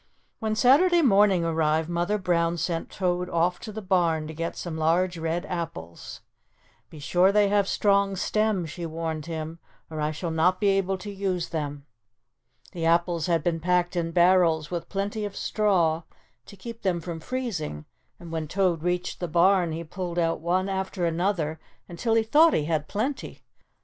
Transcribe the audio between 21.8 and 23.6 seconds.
until he thought he had plenty.